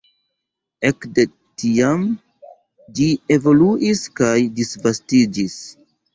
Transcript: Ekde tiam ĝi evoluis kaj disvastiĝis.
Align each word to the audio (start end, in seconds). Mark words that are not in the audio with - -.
Ekde 0.87 1.25
tiam 1.63 2.05
ĝi 3.01 3.11
evoluis 3.37 4.03
kaj 4.23 4.33
disvastiĝis. 4.59 5.63